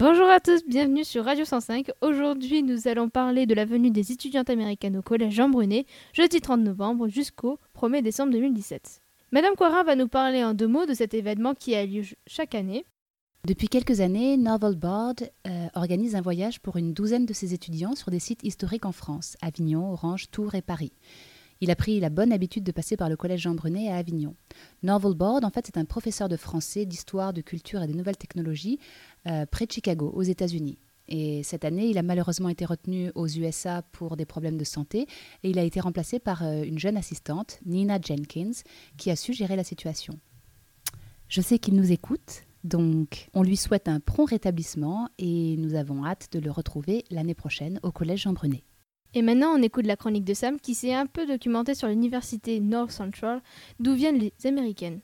Bonjour 0.00 0.30
à 0.30 0.40
tous, 0.40 0.64
bienvenue 0.66 1.04
sur 1.04 1.26
Radio 1.26 1.44
105. 1.44 1.90
Aujourd'hui, 2.00 2.62
nous 2.62 2.88
allons 2.88 3.10
parler 3.10 3.44
de 3.44 3.52
la 3.52 3.66
venue 3.66 3.90
des 3.90 4.12
étudiantes 4.12 4.48
américaines 4.48 4.96
au 4.96 5.02
collège 5.02 5.34
Jean 5.34 5.50
Brunet, 5.50 5.84
jeudi 6.14 6.40
30 6.40 6.62
novembre 6.62 7.08
jusqu'au 7.08 7.58
1er 7.78 8.00
décembre 8.00 8.32
2017. 8.32 9.02
Madame 9.30 9.56
Coirin 9.56 9.82
va 9.82 9.96
nous 9.96 10.08
parler 10.08 10.42
en 10.42 10.54
deux 10.54 10.68
mots 10.68 10.86
de 10.86 10.94
cet 10.94 11.12
événement 11.12 11.52
qui 11.52 11.74
a 11.74 11.84
lieu 11.84 12.00
chaque 12.26 12.54
année. 12.54 12.86
Depuis 13.46 13.68
quelques 13.68 14.00
années, 14.00 14.38
Novel 14.38 14.76
Board 14.76 15.30
euh, 15.46 15.66
organise 15.74 16.14
un 16.14 16.22
voyage 16.22 16.60
pour 16.60 16.78
une 16.78 16.94
douzaine 16.94 17.26
de 17.26 17.34
ses 17.34 17.52
étudiants 17.52 17.94
sur 17.94 18.10
des 18.10 18.20
sites 18.20 18.42
historiques 18.42 18.86
en 18.86 18.92
France, 18.92 19.36
Avignon, 19.42 19.92
Orange, 19.92 20.30
Tours 20.30 20.54
et 20.54 20.62
Paris. 20.62 20.94
Il 21.62 21.70
a 21.70 21.76
pris 21.76 22.00
la 22.00 22.08
bonne 22.08 22.32
habitude 22.32 22.64
de 22.64 22.72
passer 22.72 22.96
par 22.96 23.10
le 23.10 23.16
collège 23.16 23.42
Jean 23.42 23.54
Brunet 23.54 23.90
à 23.90 23.96
Avignon. 23.96 24.34
Norval 24.82 25.14
Board, 25.14 25.44
en 25.44 25.50
fait, 25.50 25.66
c'est 25.66 25.76
un 25.76 25.84
professeur 25.84 26.28
de 26.28 26.36
français, 26.36 26.86
d'histoire, 26.86 27.34
de 27.34 27.42
culture 27.42 27.82
et 27.82 27.86
de 27.86 27.92
nouvelles 27.92 28.16
technologies 28.16 28.78
euh, 29.26 29.44
près 29.44 29.66
de 29.66 29.72
Chicago, 29.72 30.10
aux 30.14 30.22
États-Unis. 30.22 30.78
Et 31.08 31.42
cette 31.42 31.64
année, 31.64 31.88
il 31.88 31.98
a 31.98 32.02
malheureusement 32.02 32.48
été 32.48 32.64
retenu 32.64 33.10
aux 33.14 33.26
USA 33.26 33.82
pour 33.92 34.16
des 34.16 34.24
problèmes 34.24 34.56
de 34.56 34.64
santé 34.64 35.06
et 35.42 35.50
il 35.50 35.58
a 35.58 35.64
été 35.64 35.80
remplacé 35.80 36.18
par 36.18 36.44
euh, 36.44 36.62
une 36.62 36.78
jeune 36.78 36.96
assistante, 36.96 37.58
Nina 37.66 37.98
Jenkins, 38.00 38.62
qui 38.96 39.10
a 39.10 39.16
su 39.16 39.34
gérer 39.34 39.56
la 39.56 39.64
situation. 39.64 40.18
Je 41.28 41.40
sais 41.40 41.58
qu'il 41.58 41.74
nous 41.74 41.92
écoute, 41.92 42.44
donc 42.64 43.28
on 43.34 43.42
lui 43.42 43.56
souhaite 43.56 43.88
un 43.88 44.00
prompt 44.00 44.24
rétablissement 44.24 45.08
et 45.18 45.56
nous 45.58 45.74
avons 45.74 46.06
hâte 46.06 46.28
de 46.32 46.38
le 46.38 46.50
retrouver 46.50 47.04
l'année 47.10 47.34
prochaine 47.34 47.80
au 47.82 47.90
collège 47.90 48.22
Jean 48.22 48.32
Brunet. 48.32 48.62
Et 49.14 49.22
maintenant, 49.22 49.54
on 49.56 49.62
écoute 49.62 49.86
la 49.86 49.96
chronique 49.96 50.24
de 50.24 50.34
Sam 50.34 50.60
qui 50.60 50.74
s'est 50.74 50.94
un 50.94 51.06
peu 51.06 51.26
documentée 51.26 51.74
sur 51.74 51.88
l'université 51.88 52.60
North 52.60 52.92
Central, 52.92 53.42
d'où 53.80 53.94
viennent 53.94 54.18
les 54.18 54.32
Américaines. 54.46 55.00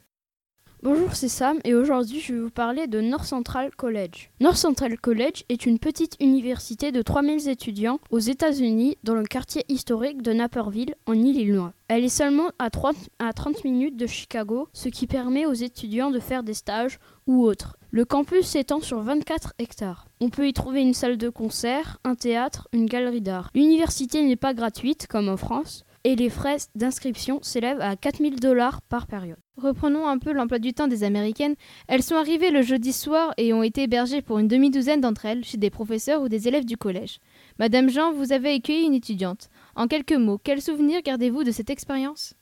Bonjour, 0.89 1.17
c'est 1.17 1.27
Sam 1.29 1.59
et 1.65 1.75
aujourd'hui 1.75 2.21
je 2.21 2.33
vais 2.33 2.39
vous 2.39 2.49
parler 2.49 2.87
de 2.87 3.01
North 3.01 3.25
Central 3.25 3.75
College. 3.75 4.31
North 4.39 4.57
Central 4.57 4.97
College 4.97 5.43
est 5.49 5.67
une 5.67 5.81
petite 5.81 6.15
université 6.21 6.93
de 6.93 7.03
3000 7.03 7.49
étudiants 7.49 7.99
aux 8.13 8.21
États-Unis 8.21 8.97
dans 9.03 9.17
le 9.17 9.25
quartier 9.25 9.65
historique 9.69 10.23
de 10.23 10.33
Naperville 10.33 10.95
en 11.07 11.15
Illinois. 11.15 11.73
Elle 11.89 12.05
est 12.05 12.09
seulement 12.09 12.51
à 12.61 12.71
30, 12.71 12.95
à 13.19 13.33
30 13.33 13.65
minutes 13.65 13.97
de 13.97 14.07
Chicago, 14.07 14.69
ce 14.75 14.89
qui 14.89 15.09
permet 15.09 15.45
aux 15.45 15.55
étudiants 15.55 16.13
de 16.13 16.21
faire 16.21 16.45
des 16.45 16.55
stages 16.55 17.01
ou 17.27 17.43
autres. 17.43 17.77
Le 17.91 18.05
campus 18.05 18.47
s'étend 18.47 18.81
sur 18.81 19.01
24 19.01 19.55
hectares. 19.59 20.07
On 20.21 20.31
peut 20.31 20.47
y 20.47 20.53
trouver 20.53 20.83
une 20.83 20.95
salle 20.95 21.17
de 21.17 21.29
concert, 21.31 21.99
un 22.05 22.15
théâtre, 22.15 22.69
une 22.73 22.87
galerie 22.87 23.23
d'art. 23.23 23.51
L'université 23.57 24.23
n'est 24.23 24.37
pas 24.37 24.55
gratuite 24.55 25.09
comme 25.09 25.29
en 25.29 25.37
France 25.37 25.85
et 26.07 26.15
les 26.15 26.31
frais 26.31 26.59
d'inscription 26.77 27.41
s'élèvent 27.43 27.81
à 27.81 27.97
4000 27.97 28.39
dollars 28.39 28.81
par 28.81 29.09
période. 29.09 29.39
Reprenons 29.57 30.07
un 30.07 30.19
peu 30.19 30.33
l'emploi 30.33 30.61
du 30.61 30.73
temps 30.73 30.87
des 30.87 31.03
Américaines. 31.03 31.57
Elles 31.89 32.05
sont 32.05 32.15
arrivées 32.15 32.53
le 32.53 32.63
jeudi 32.63 32.93
soir 32.93 33.35
et 33.39 33.53
ont 33.53 33.65
été 33.65 33.83
hébergées 33.83 34.23
pour 34.23 34.39
une 34.39 34.47
demi-douzaine 34.47 35.01
d'entre 35.01 35.25
elles 35.25 35.45
chez 35.45 35.57
des 35.57 35.69
professeurs 35.69 36.23
ou 36.23 36.29
des 36.29 36.47
élèves 36.47 36.65
du 36.65 36.77
collège. 36.77 37.19
Madame 37.59 37.91
Jean, 37.91 38.13
vous 38.13 38.31
avez 38.31 38.55
accueilli 38.55 38.87
une 38.87 38.95
étudiante. 38.95 39.51
En 39.75 39.89
quelques 39.89 40.13
mots, 40.13 40.39
quels 40.39 40.63
souvenirs 40.63 41.01
gardez-vous 41.05 41.43
de 41.43 41.51
cette 41.51 41.71
expérience? 41.71 42.35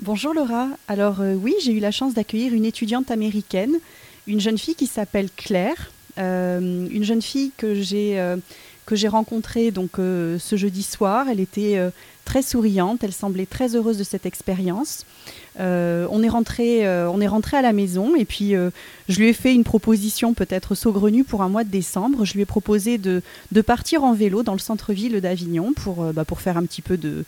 Bonjour 0.00 0.32
Laura. 0.32 0.68
Alors 0.86 1.20
euh, 1.20 1.34
oui, 1.34 1.52
j'ai 1.64 1.72
eu 1.72 1.80
la 1.80 1.90
chance 1.90 2.14
d'accueillir 2.14 2.54
une 2.54 2.64
étudiante 2.64 3.10
américaine, 3.10 3.74
une 4.28 4.38
jeune 4.38 4.58
fille 4.58 4.76
qui 4.76 4.86
s'appelle 4.86 5.30
Claire, 5.36 5.90
euh, 6.18 6.86
une 6.88 7.02
jeune 7.02 7.22
fille 7.22 7.50
que 7.56 7.74
j'ai 7.74 8.20
euh, 8.20 8.36
que 8.86 8.96
j'ai 8.96 9.08
rencontrée 9.08 9.70
donc 9.70 9.92
ce 9.96 10.56
jeudi 10.56 10.82
soir. 10.82 11.26
Elle 11.30 11.40
était 11.40 11.78
très 12.24 12.42
souriante, 12.42 13.04
elle 13.04 13.12
semblait 13.12 13.46
très 13.46 13.76
heureuse 13.76 13.98
de 13.98 14.04
cette 14.04 14.26
expérience. 14.26 15.04
Euh, 15.60 16.08
on, 16.10 16.22
est 16.22 16.28
rentré, 16.28 16.86
euh, 16.86 17.08
on 17.10 17.20
est 17.20 17.28
rentré 17.28 17.56
à 17.56 17.62
la 17.62 17.72
maison 17.72 18.16
et 18.16 18.24
puis 18.24 18.56
euh, 18.56 18.70
je 19.08 19.20
lui 19.20 19.28
ai 19.28 19.32
fait 19.32 19.54
une 19.54 19.62
proposition 19.62 20.34
peut-être 20.34 20.74
saugrenue 20.74 21.22
pour 21.22 21.42
un 21.42 21.48
mois 21.48 21.64
de 21.64 21.70
décembre. 21.70 22.24
Je 22.24 22.34
lui 22.34 22.40
ai 22.40 22.46
proposé 22.46 22.98
de, 22.98 23.22
partir 23.62 24.04
en 24.04 24.14
vélo 24.14 24.42
dans 24.42 24.54
le 24.54 24.58
centre-ville 24.58 25.20
d'Avignon 25.20 25.72
pour, 25.74 26.12
bah, 26.12 26.24
pour 26.24 26.40
faire 26.40 26.56
un 26.56 26.64
petit 26.64 26.82
peu 26.82 26.96
de, 26.96 27.24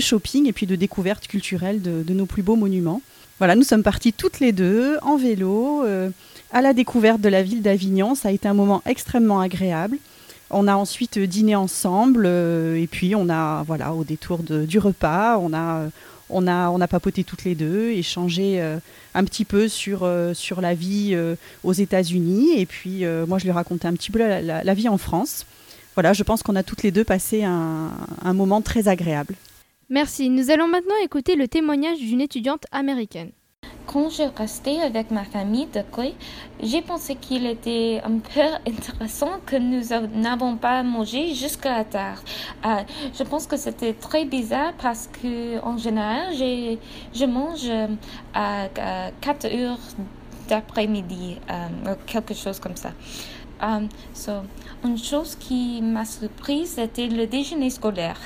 shopping 0.00 0.46
et 0.46 0.52
puis 0.52 0.66
de 0.66 0.76
découverte 0.76 1.26
culturelle 1.28 1.82
de, 1.82 2.02
de, 2.02 2.14
nos 2.14 2.26
plus 2.26 2.42
beaux 2.42 2.56
monuments. 2.56 3.02
Voilà, 3.38 3.54
nous 3.54 3.62
sommes 3.62 3.82
partis 3.82 4.12
toutes 4.12 4.40
les 4.40 4.52
deux 4.52 4.96
en 5.02 5.16
vélo 5.16 5.84
à 6.52 6.62
la 6.62 6.72
découverte 6.72 7.20
de 7.20 7.28
la 7.28 7.42
ville 7.42 7.62
d'Avignon. 7.62 8.14
Ça 8.14 8.28
a 8.28 8.32
été 8.32 8.48
un 8.48 8.54
moment 8.54 8.82
extrêmement 8.86 9.40
agréable. 9.40 9.98
On 10.50 10.66
a 10.66 10.74
ensuite 10.74 11.18
dîné 11.18 11.54
ensemble 11.56 12.24
euh, 12.26 12.80
et 12.80 12.86
puis 12.86 13.14
on 13.14 13.28
a, 13.28 13.62
voilà, 13.64 13.92
au 13.92 14.04
détour 14.04 14.38
du 14.38 14.78
repas, 14.78 15.38
on 15.38 15.52
a, 15.52 15.88
on, 16.30 16.46
a, 16.46 16.70
on 16.70 16.80
a 16.80 16.88
papoté 16.88 17.22
toutes 17.22 17.44
les 17.44 17.54
deux, 17.54 17.90
échangé 17.90 18.60
euh, 18.60 18.78
un 19.14 19.24
petit 19.24 19.44
peu 19.44 19.68
sur, 19.68 20.00
euh, 20.04 20.32
sur 20.32 20.60
la 20.60 20.74
vie 20.74 21.16
aux 21.64 21.72
États-Unis 21.72 22.58
et 22.58 22.66
puis 22.66 23.04
moi 23.26 23.38
je 23.38 23.44
lui 23.44 23.50
ai 23.50 23.52
raconté 23.52 23.86
un 23.86 23.92
petit 23.94 24.10
peu 24.10 24.18
la, 24.18 24.74
vie 24.74 24.88
en 24.88 24.98
France. 24.98 25.46
Voilà, 25.94 26.12
je 26.12 26.22
pense 26.22 26.42
qu'on 26.42 26.56
a 26.56 26.62
toutes 26.62 26.82
les 26.82 26.92
deux 26.92 27.04
passé 27.04 27.42
un 27.44 27.90
moment 28.32 28.62
très 28.62 28.86
agréable. 28.88 29.34
Merci. 29.90 30.28
Nous 30.28 30.50
allons 30.50 30.68
maintenant 30.68 30.94
écouter 31.02 31.34
le 31.34 31.48
témoignage 31.48 31.98
d'une 31.98 32.20
étudiante 32.20 32.64
américaine. 32.72 33.30
Quand 33.90 34.10
je 34.10 34.24
restais 34.36 34.80
avec 34.80 35.10
ma 35.10 35.24
famille 35.24 35.64
d'accueil, 35.64 36.14
j'ai 36.62 36.82
pensé 36.82 37.14
qu'il 37.14 37.46
était 37.46 38.02
un 38.04 38.18
peu 38.18 38.40
intéressant 38.70 39.40
que 39.46 39.56
nous 39.56 39.82
n'avons 40.20 40.56
pas 40.56 40.82
mangé 40.82 41.32
jusqu'à 41.34 41.84
tard. 41.84 42.22
Euh, 42.66 42.82
je 43.18 43.22
pense 43.22 43.46
que 43.46 43.56
c'était 43.56 43.94
très 43.94 44.26
bizarre 44.26 44.74
parce 44.82 45.08
que 45.08 45.58
en 45.64 45.78
général, 45.78 46.34
je 46.34 47.24
mange 47.24 47.70
à 48.34 48.68
4 49.22 49.46
heures 49.56 49.78
d'après-midi, 50.50 51.38
euh, 51.50 51.94
quelque 52.06 52.34
chose 52.34 52.60
comme 52.60 52.76
ça. 52.76 52.90
Um, 53.60 53.88
so, 54.14 54.42
une 54.84 54.98
chose 54.98 55.34
qui 55.34 55.82
m'a 55.82 56.04
surprise, 56.04 56.74
c'était 56.76 57.08
le 57.08 57.26
déjeuner 57.26 57.70
scolaire. 57.70 58.18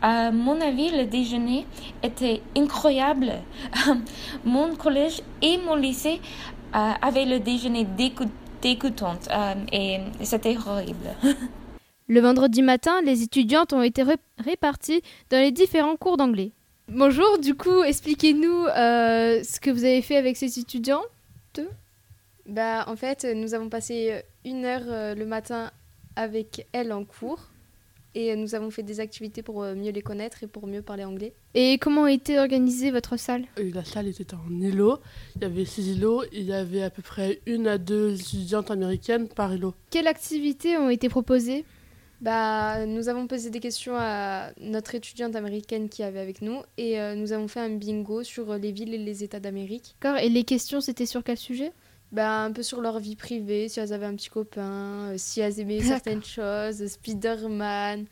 À 0.00 0.30
mon 0.30 0.60
avis, 0.60 0.90
le 0.90 1.06
déjeuner 1.06 1.66
était 2.02 2.42
incroyable. 2.56 3.32
mon 4.44 4.76
collège 4.76 5.22
et 5.42 5.58
mon 5.58 5.74
lycée 5.74 6.20
euh, 6.74 6.92
avaient 7.02 7.24
le 7.24 7.40
déjeuner 7.40 7.86
dégoûtant 8.62 9.18
euh, 9.30 9.54
et 9.72 9.98
c'était 10.22 10.56
horrible. 10.56 11.08
le 12.08 12.20
vendredi 12.20 12.62
matin, 12.62 13.02
les 13.02 13.22
étudiantes 13.22 13.72
ont 13.72 13.82
été 13.82 14.04
réparties 14.38 15.02
dans 15.30 15.38
les 15.38 15.50
différents 15.50 15.96
cours 15.96 16.16
d'anglais. 16.16 16.52
Bonjour, 16.88 17.38
du 17.38 17.54
coup, 17.54 17.82
expliquez-nous 17.82 18.66
euh, 18.66 19.42
ce 19.42 19.58
que 19.58 19.70
vous 19.70 19.84
avez 19.84 20.02
fait 20.02 20.16
avec 20.16 20.36
ces 20.36 20.60
étudiantes? 20.60 21.02
Bah, 22.46 22.84
en 22.86 22.94
fait, 22.94 23.26
nous 23.34 23.54
avons 23.54 23.68
passé 23.68 24.22
une 24.46 24.64
heure 24.64 24.84
euh, 24.86 25.14
le 25.14 25.26
matin 25.26 25.70
avec 26.14 26.66
elle 26.72 26.92
en 26.92 27.04
cours. 27.04 27.50
Et 28.14 28.34
nous 28.34 28.54
avons 28.54 28.70
fait 28.70 28.82
des 28.82 29.00
activités 29.00 29.42
pour 29.42 29.62
euh, 29.62 29.74
mieux 29.74 29.90
les 29.90 30.00
connaître 30.00 30.42
et 30.42 30.46
pour 30.46 30.66
mieux 30.66 30.80
parler 30.80 31.04
anglais. 31.04 31.34
Et 31.52 31.76
comment 31.76 32.04
a 32.04 32.12
été 32.12 32.38
organisée 32.38 32.90
votre 32.90 33.18
salle? 33.18 33.44
La 33.58 33.84
salle 33.84 34.06
était 34.06 34.32
en 34.32 34.50
îlot. 34.58 35.00
Il 35.34 35.42
y 35.42 35.44
avait 35.44 35.66
six 35.66 35.86
îlots. 35.94 36.22
Il 36.32 36.44
y 36.44 36.54
avait 36.54 36.82
à 36.82 36.88
peu 36.88 37.02
près 37.02 37.40
une 37.44 37.66
à 37.66 37.76
deux 37.76 38.18
étudiantes 38.18 38.70
américaines 38.70 39.28
par 39.28 39.52
îlot. 39.52 39.74
Quelles 39.90 40.06
activités 40.06 40.78
ont 40.78 40.88
été 40.88 41.10
proposées? 41.10 41.66
Bah, 42.22 42.86
nous 42.86 43.10
avons 43.10 43.26
posé 43.26 43.50
des 43.50 43.60
questions 43.60 43.94
à 43.98 44.50
notre 44.58 44.94
étudiante 44.94 45.36
américaine 45.36 45.90
qui 45.90 46.02
avait 46.02 46.20
avec 46.20 46.40
nous 46.40 46.62
et 46.78 46.98
euh, 46.98 47.14
nous 47.14 47.32
avons 47.32 47.48
fait 47.48 47.60
un 47.60 47.68
bingo 47.68 48.22
sur 48.22 48.54
les 48.56 48.72
villes 48.72 48.94
et 48.94 48.98
les 48.98 49.22
États 49.22 49.40
d'Amérique. 49.40 49.94
D'accord, 50.00 50.18
et 50.18 50.30
les 50.30 50.44
questions 50.44 50.80
c'était 50.80 51.04
sur 51.04 51.22
quel 51.22 51.36
sujet? 51.36 51.72
Bah, 52.12 52.44
un 52.44 52.52
peu 52.52 52.62
sur 52.62 52.80
leur 52.80 52.98
vie 52.98 53.16
privée, 53.16 53.68
si 53.68 53.80
elles 53.80 53.92
avaient 53.92 54.06
un 54.06 54.14
petit 54.14 54.30
copain, 54.30 55.10
euh, 55.10 55.14
si 55.16 55.40
elles 55.40 55.60
aimaient 55.60 55.80
certaines 55.82 56.24
choses, 56.24 56.86
Spider-Man. 56.86 58.06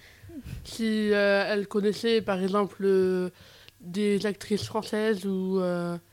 Si 0.64 1.12
euh, 1.12 1.44
elles 1.48 1.68
connaissaient 1.68 2.20
par 2.20 2.42
exemple 2.42 2.82
euh, 2.84 3.30
des 3.80 4.26
actrices 4.26 4.64
françaises 4.64 5.24
ou 5.26 5.60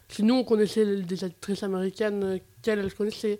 si 0.09 0.23
nous 0.23 0.35
on 0.35 0.43
connaissait 0.43 0.97
des 0.97 1.23
actrices 1.23 1.63
américaines 1.63 2.39
qu'elles 2.61 2.79
elles 2.79 2.93
connaissaient? 2.93 3.39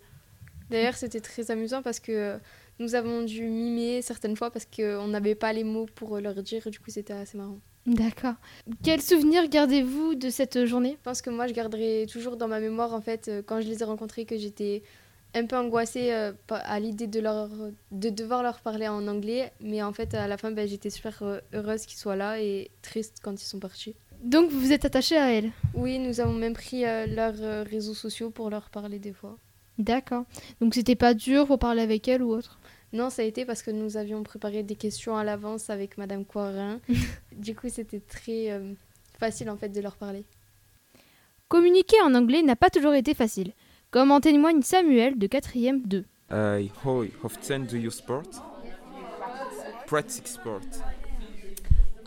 D'ailleurs, 0.71 0.95
c'était 0.95 1.19
très 1.19 1.51
amusant 1.51 1.81
parce 1.81 1.99
que 1.99 2.39
nous 2.81 2.95
avons 2.95 3.23
dû 3.23 3.43
mimer 3.43 4.01
certaines 4.01 4.35
fois 4.35 4.51
parce 4.51 4.65
qu'on 4.65 5.07
n'avait 5.07 5.35
pas 5.35 5.53
les 5.53 5.63
mots 5.63 5.87
pour 5.95 6.19
leur 6.19 6.35
dire, 6.41 6.69
du 6.69 6.79
coup, 6.79 6.89
c'était 6.89 7.13
assez 7.13 7.37
marrant. 7.37 7.59
D'accord. 7.85 8.35
Quel 8.83 9.01
souvenir 9.01 9.47
gardez-vous 9.47 10.15
de 10.15 10.29
cette 10.29 10.65
journée? 10.65 10.97
Je 10.99 11.03
pense 11.03 11.21
que 11.21 11.29
moi, 11.29 11.47
je 11.47 11.53
garderai 11.53 12.05
toujours 12.11 12.37
dans 12.37 12.47
ma 12.47 12.59
mémoire, 12.59 12.93
en 12.93 13.01
fait, 13.01 13.27
euh, 13.27 13.41
quand 13.43 13.59
je 13.59 13.67
les 13.67 13.81
ai 13.81 13.85
rencontrés, 13.85 14.25
que 14.25 14.37
j'étais 14.37 14.83
un 15.33 15.45
peu 15.45 15.55
angoissée 15.55 16.11
euh, 16.11 16.31
à 16.49 16.79
l'idée 16.79 17.07
de, 17.07 17.19
leur, 17.19 17.49
de 17.91 18.09
devoir 18.09 18.43
leur 18.43 18.59
parler 18.59 18.87
en 18.87 19.07
anglais. 19.07 19.51
Mais 19.61 19.81
en 19.81 19.93
fait, 19.93 20.13
à 20.13 20.27
la 20.27 20.37
fin, 20.37 20.51
ben, 20.51 20.67
j'étais 20.67 20.91
super 20.91 21.23
euh, 21.23 21.39
heureuse 21.53 21.87
qu'ils 21.87 21.97
soient 21.97 22.15
là 22.15 22.39
et 22.39 22.69
triste 22.83 23.17
quand 23.23 23.41
ils 23.41 23.45
sont 23.45 23.59
partis. 23.59 23.95
Donc, 24.23 24.51
vous 24.51 24.59
vous 24.59 24.73
êtes 24.73 24.85
attachée 24.85 25.17
à 25.17 25.31
elles? 25.33 25.51
Oui, 25.73 25.97
nous 25.97 26.19
avons 26.19 26.33
même 26.33 26.53
pris 26.53 26.83
leurs 26.83 27.65
réseaux 27.65 27.95
sociaux 27.95 28.29
pour 28.29 28.51
leur 28.51 28.69
parler 28.69 28.99
des 28.99 29.13
fois. 29.13 29.35
D'accord. 29.79 30.25
Donc, 30.59 30.75
c'était 30.75 30.95
pas 30.95 31.15
dur 31.15 31.47
pour 31.47 31.57
parler 31.57 31.81
avec 31.81 32.07
elles 32.07 32.21
ou 32.21 32.31
autre? 32.31 32.59
Non, 32.93 33.09
ça 33.09 33.21
a 33.21 33.25
été 33.25 33.45
parce 33.45 33.61
que 33.61 33.71
nous 33.71 33.95
avions 33.95 34.21
préparé 34.23 34.63
des 34.63 34.75
questions 34.75 35.15
à 35.15 35.23
l'avance 35.23 35.69
avec 35.69 35.97
Madame 35.97 36.25
Coirin. 36.25 36.79
du 37.31 37.55
coup, 37.55 37.69
c'était 37.69 38.01
très 38.01 38.51
euh, 38.51 38.73
facile 39.17 39.49
en 39.49 39.57
fait 39.57 39.69
de 39.69 39.79
leur 39.79 39.95
parler. 39.95 40.25
Communiquer 41.47 42.01
en 42.01 42.13
anglais 42.15 42.41
n'a 42.41 42.55
pas 42.55 42.69
toujours 42.69 42.93
été 42.93 43.13
facile, 43.13 43.53
comme 43.91 44.11
en 44.11 44.19
témoigne 44.19 44.61
Samuel 44.61 45.17
de 45.17 45.27
4e 45.27 45.81
2. 45.85 46.05
Uh, 46.31 46.69
how 46.85 47.05
often 47.23 47.65
do 47.65 47.77
you 47.77 47.91
sport? 47.91 48.23
Practice 49.85 50.25
sport. 50.25 50.63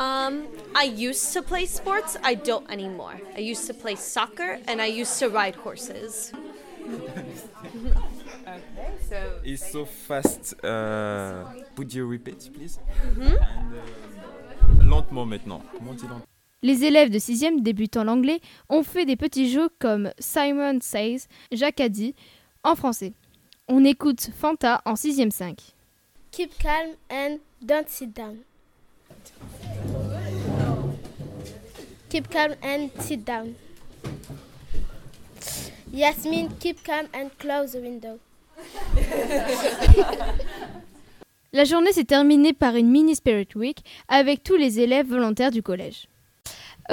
Um, 0.01 0.47
I 0.75 0.85
used 0.85 1.33
to 1.35 1.43
play 1.43 1.67
sports. 1.67 2.17
I 2.25 2.35
don't 2.35 2.69
anymore. 2.71 3.21
I 3.37 3.41
used 3.41 3.67
to 3.69 3.75
play 3.75 3.97
soccer 3.97 4.59
and 4.67 4.81
I 4.81 4.87
used 4.87 5.19
to 5.21 5.29
ride 5.29 5.57
horses. 5.57 6.33
It's 9.45 9.71
so 9.71 9.85
fast. 9.85 10.55
Uh, 10.65 11.45
would 11.77 11.93
you 11.93 12.07
repeat, 12.07 12.51
please? 12.55 12.79
And, 13.19 13.35
uh, 13.35 14.85
lentement 14.85 15.27
maintenant. 15.27 15.63
Comment 15.73 15.91
on 15.91 15.95
dit 15.95 16.07
lentement? 16.07 16.27
Les 16.63 16.85
élèves 16.85 17.11
de 17.11 17.19
6e 17.19 17.61
débutant 17.61 18.05
l'anglais 18.05 18.41
ont 18.71 18.83
fait 18.83 19.05
des 19.05 19.17
petits 19.17 19.51
jeux 19.51 19.69
comme 19.79 20.11
Simon 20.19 20.79
Says, 20.81 21.27
Jacques 21.53 21.81
a 21.81 21.91
dit, 21.91 22.15
en 22.63 22.75
français. 22.75 23.13
On 23.69 23.85
écoute 23.85 24.31
Fanta 24.35 24.81
en 24.87 24.95
6e 24.95 25.31
5. 25.31 25.61
Keep 26.31 26.59
calm 26.59 26.95
and 27.11 27.39
don't 27.61 27.89
sit 27.89 28.15
down. 28.15 28.39
Keep 32.09 32.31
calm 32.31 32.55
and 32.63 32.89
sit 32.99 33.27
down. 33.27 33.53
Yasmin, 35.93 36.49
keep 36.59 36.83
calm 36.83 37.09
and 37.13 37.29
close 37.39 37.73
the 37.73 37.81
window. 37.81 38.19
La 41.53 41.65
journée 41.65 41.93
s'est 41.93 42.05
terminée 42.05 42.53
par 42.53 42.75
une 42.75 42.91
mini 42.91 43.15
Spirit 43.15 43.49
Week 43.55 43.79
avec 44.09 44.43
tous 44.43 44.57
les 44.57 44.81
élèves 44.81 45.07
volontaires 45.07 45.53
du 45.53 45.63
collège. 45.63 46.09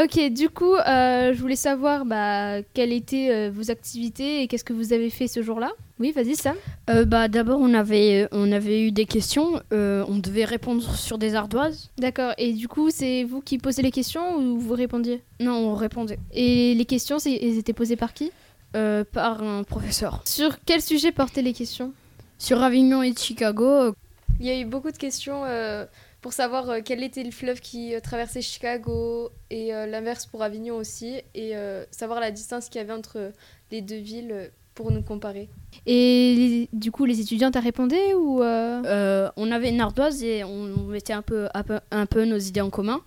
Ok, 0.01 0.17
du 0.29 0.49
coup, 0.49 0.75
euh, 0.75 1.33
je 1.33 1.41
voulais 1.41 1.57
savoir 1.57 2.05
bah, 2.05 2.61
quelles 2.73 2.93
étaient 2.93 3.29
euh, 3.29 3.51
vos 3.53 3.71
activités 3.71 4.41
et 4.41 4.47
qu'est-ce 4.47 4.63
que 4.63 4.71
vous 4.71 4.93
avez 4.93 5.09
fait 5.09 5.27
ce 5.27 5.41
jour-là? 5.41 5.71
Oui, 5.99 6.13
vas-y 6.13 6.35
Sam. 6.35 6.55
Euh, 6.89 7.03
bah, 7.03 7.27
D'abord, 7.27 7.59
on 7.59 7.73
avait, 7.73 8.27
on 8.31 8.53
avait 8.53 8.83
eu 8.83 8.91
des 8.91 9.05
questions. 9.05 9.61
on 9.71 10.17
devait 10.17 10.45
répondre 10.45 10.95
sur 10.95 11.17
des 11.17 11.35
ardoises. 11.35 11.89
D'accord, 11.97 12.33
et 12.37 12.53
du 12.53 12.69
coup, 12.69 12.89
c'est 12.89 13.25
vous 13.25 13.41
qui 13.41 13.57
posez 13.57 13.81
les 13.81 13.91
questions 13.91 14.37
ou 14.37 14.57
vous 14.59 14.75
répondiez? 14.75 15.21
Non, 15.41 15.55
on 15.55 15.75
répondait 15.75 16.19
Et 16.33 16.73
les 16.73 16.85
questions, 16.85 17.17
elles 17.17 17.57
étaient 17.57 17.73
posées 17.73 17.97
par 17.97 18.13
qui? 18.13 18.31
Euh, 18.75 19.03
par 19.03 19.44
un 19.44 19.63
professeur. 19.63 20.21
Sur 20.25 20.57
quel 20.65 20.81
sujet 20.81 21.12
portaient 21.12 21.41
les 21.41 21.53
questions? 21.53 21.94
Sur 22.38 22.62
Avignon 22.63 23.03
et 23.03 23.13
Chicago, 23.15 23.65
euh, 23.65 23.91
Il 24.39 24.45
y 24.45 24.50
a 24.50 24.59
eu 24.59 24.65
beaucoup 24.65 24.91
de 24.91 24.97
questions 24.97 25.44
euh, 25.45 25.85
pour 26.21 26.33
savoir 26.33 26.69
euh, 26.69 26.79
quel 26.83 27.03
était 27.03 27.23
le 27.23 27.31
fleuve 27.31 27.59
qui 27.59 27.94
euh, 27.94 28.00
traversait 28.00 28.41
Chicago 28.41 29.29
et 29.50 29.73
euh, 29.73 29.85
l'inverse 29.85 30.25
pour 30.25 30.41
Avignon 30.41 30.75
aussi, 30.77 31.21
et 31.35 31.56
euh, 31.56 31.83
savoir 31.91 32.19
la 32.19 32.31
distance 32.31 32.69
qu'il 32.69 32.79
y 32.79 32.83
avait 32.83 32.94
entre 32.94 33.31
les 33.71 33.81
deux 33.81 33.97
villes 33.97 34.51
pour 34.73 34.91
nous 34.91 35.03
comparer. 35.03 35.50
Et 35.85 36.33
les- 36.35 36.69
du 36.73 36.91
coup, 36.91 37.06
les 37.06 37.19
étudiantes, 37.19 37.56
répondaient 37.56 38.13
ou 38.15 38.41
euh, 38.41 38.81
euh, 38.85 39.29
on 39.35 39.51
avait 39.51 39.69
une 39.69 39.81
ardoise 39.81 40.23
et 40.23 40.44
on 40.44 40.85
mettait 40.88 41.13
un 41.13 41.21
peu, 41.21 41.47
un 41.53 41.63
peu, 41.63 41.79
un 41.91 42.06
peu 42.06 42.25
nos 42.25 42.38
idées 42.38 42.62
en 42.62 42.69
commun. 42.69 43.01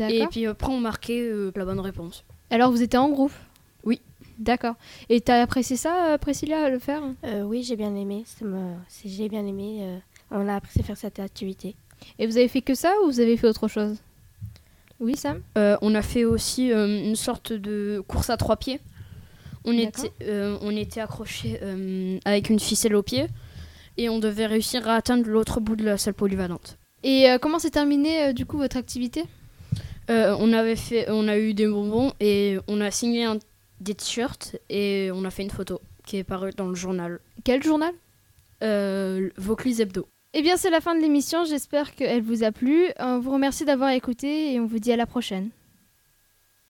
Et 0.00 0.26
puis 0.28 0.46
après, 0.46 0.72
on 0.72 0.80
marquait 0.80 1.20
euh, 1.20 1.52
la 1.54 1.64
bonne 1.64 1.78
réponse. 1.78 2.24
Alors, 2.50 2.72
vous 2.72 2.82
étiez 2.82 2.98
en 2.98 3.10
groupe? 3.10 3.32
D'accord. 4.38 4.74
Et 5.08 5.20
t'as 5.20 5.40
apprécié 5.42 5.76
ça, 5.76 6.12
euh, 6.12 6.18
Priscilla, 6.18 6.68
le 6.68 6.78
faire? 6.78 7.02
Euh, 7.24 7.42
oui, 7.42 7.62
j'ai 7.62 7.76
bien 7.76 7.94
aimé. 7.94 8.24
J'ai 9.04 9.28
bien 9.28 9.46
aimé. 9.46 9.78
euh, 9.80 9.98
on 10.30 10.48
a 10.48 10.56
apprécié 10.56 10.82
faire 10.82 10.96
cette 10.96 11.18
activité. 11.18 11.74
Et 12.18 12.26
vous 12.26 12.36
avez 12.36 12.48
fait 12.48 12.60
que 12.60 12.74
ça 12.74 12.92
ou 13.02 13.06
vous 13.06 13.20
avez 13.20 13.36
fait 13.36 13.46
autre 13.46 13.68
chose? 13.68 13.96
Oui, 15.00 15.16
Sam? 15.16 15.40
Euh, 15.56 15.76
on 15.82 15.94
a 15.94 16.02
fait 16.02 16.24
aussi 16.24 16.72
euh, 16.72 16.86
une 16.86 17.16
sorte 17.16 17.52
de 17.52 18.02
course 18.06 18.30
à 18.30 18.36
trois 18.36 18.56
pieds. 18.56 18.80
On 19.64 19.72
était, 19.76 20.12
euh, 20.22 20.56
on 20.60 20.70
était 20.76 21.00
accrochés 21.00 21.58
euh, 21.62 22.18
avec 22.24 22.50
une 22.50 22.60
ficelle 22.60 22.94
au 22.94 23.02
pied 23.02 23.26
et 23.96 24.08
on 24.08 24.18
devait 24.18 24.46
réussir 24.46 24.88
à 24.88 24.94
atteindre 24.94 25.28
l'autre 25.28 25.60
bout 25.60 25.76
de 25.76 25.84
la 25.84 25.98
salle 25.98 26.14
polyvalente. 26.14 26.78
Et 27.02 27.28
euh, 27.28 27.38
comment 27.38 27.58
s'est 27.58 27.70
terminée, 27.70 28.26
euh, 28.26 28.32
du 28.32 28.46
coup, 28.46 28.58
votre 28.58 28.76
activité? 28.76 29.24
Euh, 30.08 30.36
on, 30.38 30.52
avait 30.52 30.76
fait, 30.76 31.06
on 31.10 31.26
a 31.26 31.36
eu 31.36 31.52
des 31.52 31.66
bonbons 31.66 32.12
et 32.20 32.58
on 32.68 32.80
a 32.80 32.90
signé 32.90 33.24
un- 33.24 33.38
des 33.80 33.94
t-shirts 33.94 34.56
et 34.68 35.10
on 35.12 35.24
a 35.24 35.30
fait 35.30 35.42
une 35.42 35.50
photo 35.50 35.80
qui 36.04 36.16
est 36.16 36.24
parue 36.24 36.52
dans 36.52 36.68
le 36.68 36.74
journal. 36.74 37.20
Quel 37.44 37.62
journal? 37.62 37.92
Euh, 38.62 39.28
Vaucluse 39.36 39.80
Hebdo. 39.80 40.08
Eh 40.32 40.42
bien, 40.42 40.56
c'est 40.56 40.70
la 40.70 40.80
fin 40.80 40.94
de 40.94 41.00
l'émission. 41.00 41.44
J'espère 41.44 41.94
qu'elle 41.94 42.22
vous 42.22 42.44
a 42.44 42.52
plu. 42.52 42.88
On 42.98 43.18
vous 43.18 43.32
remercie 43.32 43.64
d'avoir 43.64 43.90
écouté 43.90 44.52
et 44.52 44.60
on 44.60 44.66
vous 44.66 44.78
dit 44.78 44.92
à 44.92 44.96
la 44.96 45.06
prochaine. 45.06 45.50